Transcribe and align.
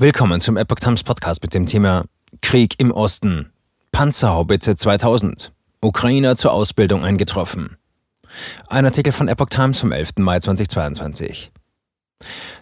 Willkommen 0.00 0.40
zum 0.40 0.56
Epoch 0.56 0.78
Times 0.80 1.02
Podcast 1.02 1.42
mit 1.42 1.52
dem 1.52 1.66
Thema 1.66 2.06
Krieg 2.40 2.72
im 2.78 2.90
Osten. 2.90 3.52
Panzerhaubitze 3.92 4.74
2000. 4.74 5.52
Ukrainer 5.82 6.36
zur 6.36 6.54
Ausbildung 6.54 7.04
eingetroffen. 7.04 7.76
Ein 8.68 8.86
Artikel 8.86 9.12
von 9.12 9.28
Epoch 9.28 9.50
Times 9.50 9.78
vom 9.78 9.92
11. 9.92 10.12
Mai 10.20 10.40
2022. 10.40 11.52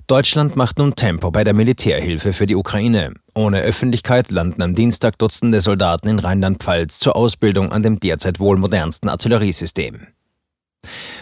Deutschland 0.09 0.57
macht 0.57 0.79
nun 0.79 0.97
Tempo 0.97 1.31
bei 1.31 1.45
der 1.45 1.55
Militärhilfe 1.55 2.33
für 2.33 2.47
die 2.47 2.57
Ukraine. 2.57 3.15
Ohne 3.37 3.61
Öffentlichkeit 3.61 4.33
landen 4.33 4.61
am 4.61 4.75
Dienstag 4.75 5.17
Dutzende 5.19 5.61
Soldaten 5.61 6.09
in 6.09 6.19
Rheinland-Pfalz 6.19 6.99
zur 6.99 7.15
Ausbildung 7.15 7.71
an 7.71 7.85
dem 7.85 8.01
derzeit 8.01 8.41
wohl 8.41 8.57
modernsten 8.57 9.09
Artilleriesystem. 9.09 10.09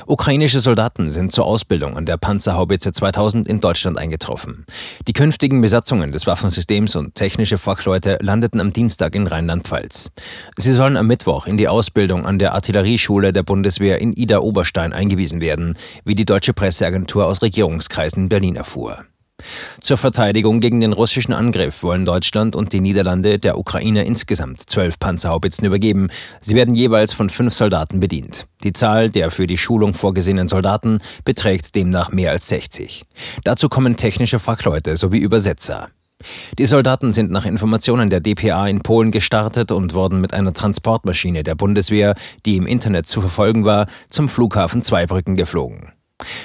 Ukrainische 0.08 0.60
Soldaten 0.60 1.10
sind 1.10 1.32
zur 1.32 1.46
Ausbildung 1.46 1.96
an 1.96 2.06
der 2.06 2.16
Panzerhaubitze 2.16 2.92
2000 2.92 3.48
in 3.48 3.60
Deutschland 3.60 3.98
eingetroffen. 3.98 4.64
Die 5.08 5.12
künftigen 5.12 5.60
Besatzungen 5.60 6.12
des 6.12 6.28
Waffensystems 6.28 6.94
und 6.94 7.16
technische 7.16 7.58
Fachleute 7.58 8.18
landeten 8.20 8.60
am 8.60 8.72
Dienstag 8.72 9.16
in 9.16 9.26
Rheinland-Pfalz. 9.26 10.12
Sie 10.56 10.72
sollen 10.72 10.96
am 10.96 11.08
Mittwoch 11.08 11.48
in 11.48 11.56
die 11.56 11.66
Ausbildung 11.66 12.24
an 12.24 12.38
der 12.38 12.54
Artillerieschule 12.54 13.32
der 13.32 13.42
Bundeswehr 13.42 14.00
in 14.00 14.12
Ida-Oberstein 14.12 14.92
eingewiesen 14.92 15.40
werden, 15.40 15.76
wie 16.04 16.14
die 16.14 16.24
deutsche 16.24 16.52
Presseagentur 16.52 17.26
aus 17.26 17.42
Regierungskreisen 17.42 18.24
in 18.24 18.28
Berlin 18.28 18.54
erfuhr. 18.54 19.04
Zur 19.80 19.96
Verteidigung 19.96 20.60
gegen 20.60 20.80
den 20.80 20.92
russischen 20.92 21.32
Angriff 21.32 21.82
wollen 21.82 22.04
Deutschland 22.04 22.56
und 22.56 22.72
die 22.72 22.80
Niederlande 22.80 23.38
der 23.38 23.58
Ukraine 23.58 24.04
insgesamt 24.04 24.68
zwölf 24.68 24.98
Panzerhaubitzen 24.98 25.64
übergeben. 25.64 26.08
Sie 26.40 26.54
werden 26.54 26.74
jeweils 26.74 27.12
von 27.12 27.30
fünf 27.30 27.54
Soldaten 27.54 28.00
bedient. 28.00 28.46
Die 28.62 28.72
Zahl 28.72 29.10
der 29.10 29.30
für 29.30 29.46
die 29.46 29.58
Schulung 29.58 29.94
vorgesehenen 29.94 30.48
Soldaten 30.48 30.98
beträgt 31.24 31.74
demnach 31.74 32.10
mehr 32.10 32.30
als 32.30 32.48
60. 32.48 33.04
Dazu 33.44 33.68
kommen 33.68 33.96
technische 33.96 34.38
Fachleute 34.38 34.96
sowie 34.96 35.18
Übersetzer. 35.18 35.88
Die 36.58 36.66
Soldaten 36.66 37.12
sind 37.12 37.30
nach 37.30 37.44
Informationen 37.44 38.08
der 38.08 38.20
DPA 38.20 38.66
in 38.66 38.80
Polen 38.80 39.10
gestartet 39.10 39.70
und 39.70 39.94
wurden 39.94 40.20
mit 40.20 40.32
einer 40.32 40.54
Transportmaschine 40.54 41.42
der 41.42 41.54
Bundeswehr, 41.54 42.14
die 42.46 42.56
im 42.56 42.66
Internet 42.66 43.06
zu 43.06 43.20
verfolgen 43.20 43.64
war, 43.64 43.86
zum 44.08 44.28
Flughafen 44.28 44.82
Zweibrücken 44.82 45.36
geflogen. 45.36 45.92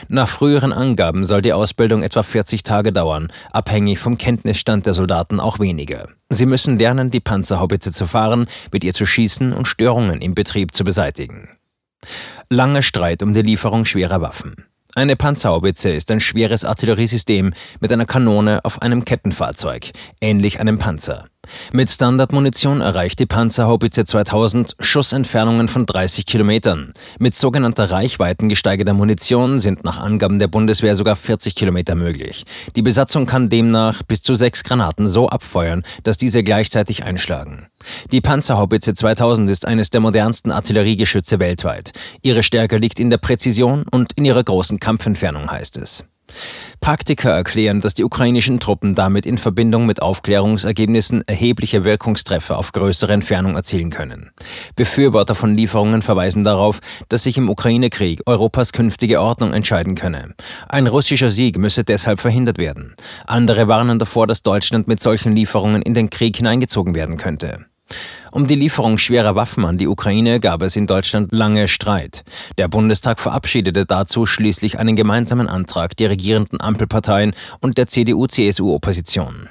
Nach 0.09 0.27
früheren 0.27 0.73
Angaben 0.73 1.23
soll 1.23 1.41
die 1.41 1.53
Ausbildung 1.53 2.03
etwa 2.03 2.23
40 2.23 2.63
Tage 2.63 2.91
dauern, 2.91 3.31
abhängig 3.51 3.99
vom 3.99 4.17
Kenntnisstand 4.17 4.85
der 4.85 4.93
Soldaten 4.93 5.39
auch 5.39 5.59
weniger. 5.59 6.09
Sie 6.29 6.45
müssen 6.45 6.77
lernen, 6.77 7.09
die 7.09 7.19
Panzerhaubitze 7.19 7.91
zu 7.91 8.05
fahren, 8.05 8.47
mit 8.71 8.83
ihr 8.83 8.93
zu 8.93 9.05
schießen 9.05 9.53
und 9.53 9.67
Störungen 9.67 10.21
im 10.21 10.35
Betrieb 10.35 10.75
zu 10.75 10.83
beseitigen. 10.83 11.49
Langer 12.49 12.81
Streit 12.81 13.23
um 13.23 13.33
die 13.33 13.43
Lieferung 13.43 13.85
schwerer 13.85 14.21
Waffen. 14.21 14.65
Eine 14.93 15.15
Panzerhaubitze 15.15 15.89
ist 15.91 16.11
ein 16.11 16.19
schweres 16.19 16.65
Artilleriesystem 16.65 17.53
mit 17.79 17.93
einer 17.93 18.05
Kanone 18.05 18.65
auf 18.65 18.81
einem 18.81 19.05
Kettenfahrzeug, 19.05 19.91
ähnlich 20.19 20.59
einem 20.59 20.79
Panzer. 20.79 21.27
Mit 21.73 21.89
Standardmunition 21.89 22.81
erreicht 22.81 23.19
die 23.19 23.25
Panzerhaubitze 23.25 24.05
2000 24.05 24.75
Schussentfernungen 24.79 25.67
von 25.67 25.85
30 25.85 26.25
Kilometern. 26.25 26.93
Mit 27.17 27.35
sogenannter 27.35 27.91
reichweitengesteigerter 27.91 28.93
Munition 28.93 29.59
sind 29.59 29.83
nach 29.83 29.99
Angaben 29.99 30.37
der 30.37 30.47
Bundeswehr 30.47 30.95
sogar 30.95 31.15
40 31.15 31.55
Kilometer 31.55 31.95
möglich. 31.95 32.45
Die 32.75 32.81
Besatzung 32.81 33.25
kann 33.25 33.49
demnach 33.49 34.03
bis 34.03 34.21
zu 34.21 34.35
sechs 34.35 34.63
Granaten 34.63 35.07
so 35.07 35.29
abfeuern, 35.29 35.83
dass 36.03 36.17
diese 36.17 36.43
gleichzeitig 36.43 37.03
einschlagen. 37.03 37.67
Die 38.11 38.21
Panzerhaubitze 38.21 38.93
2000 38.93 39.49
ist 39.49 39.65
eines 39.65 39.89
der 39.89 40.01
modernsten 40.01 40.51
Artilleriegeschütze 40.51 41.39
weltweit. 41.39 41.93
Ihre 42.21 42.43
Stärke 42.43 42.77
liegt 42.77 42.99
in 42.99 43.09
der 43.09 43.17
Präzision 43.17 43.85
und 43.89 44.13
in 44.13 44.25
ihrer 44.25 44.43
großen 44.43 44.79
Kampfentfernung, 44.79 45.49
heißt 45.49 45.77
es. 45.77 46.03
Praktiker 46.79 47.29
erklären, 47.29 47.79
dass 47.79 47.93
die 47.93 48.03
ukrainischen 48.03 48.59
Truppen 48.59 48.95
damit 48.95 49.25
in 49.25 49.37
Verbindung 49.37 49.85
mit 49.85 50.01
Aufklärungsergebnissen 50.01 51.23
erhebliche 51.27 51.83
Wirkungstreffer 51.83 52.57
auf 52.57 52.71
größere 52.71 53.13
Entfernung 53.13 53.55
erzielen 53.55 53.91
können. 53.91 54.31
Befürworter 54.75 55.35
von 55.35 55.55
Lieferungen 55.55 56.01
verweisen 56.01 56.43
darauf, 56.43 56.79
dass 57.09 57.23
sich 57.23 57.37
im 57.37 57.49
Ukraine-Krieg 57.49 58.21
Europas 58.25 58.73
künftige 58.73 59.21
Ordnung 59.21 59.53
entscheiden 59.53 59.95
könne. 59.95 60.33
Ein 60.67 60.87
russischer 60.87 61.29
Sieg 61.29 61.57
müsse 61.57 61.83
deshalb 61.83 62.19
verhindert 62.19 62.57
werden. 62.57 62.95
Andere 63.27 63.67
warnen 63.67 63.99
davor, 63.99 64.27
dass 64.27 64.43
Deutschland 64.43 64.87
mit 64.87 65.01
solchen 65.01 65.35
Lieferungen 65.35 65.81
in 65.81 65.93
den 65.93 66.09
Krieg 66.09 66.37
hineingezogen 66.37 66.95
werden 66.95 67.17
könnte. 67.17 67.65
Um 68.31 68.47
die 68.47 68.55
Lieferung 68.55 68.97
schwerer 68.97 69.35
Waffen 69.35 69.65
an 69.65 69.77
die 69.77 69.87
Ukraine 69.87 70.39
gab 70.39 70.61
es 70.61 70.75
in 70.75 70.87
Deutschland 70.87 71.31
lange 71.31 71.67
Streit. 71.67 72.23
Der 72.57 72.67
Bundestag 72.67 73.19
verabschiedete 73.19 73.85
dazu 73.85 74.25
schließlich 74.25 74.79
einen 74.79 74.95
gemeinsamen 74.95 75.47
Antrag 75.47 75.97
der 75.97 76.09
regierenden 76.09 76.61
Ampelparteien 76.61 77.33
und 77.59 77.77
der 77.77 77.87
CDU-CSU-Opposition. 77.87 79.49